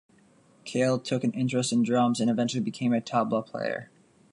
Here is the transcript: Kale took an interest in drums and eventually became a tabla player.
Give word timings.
Kale 0.65 0.97
took 0.97 1.23
an 1.23 1.31
interest 1.33 1.71
in 1.71 1.83
drums 1.83 2.19
and 2.19 2.27
eventually 2.27 2.63
became 2.63 2.91
a 2.91 2.99
tabla 3.01 3.45
player. 3.45 3.91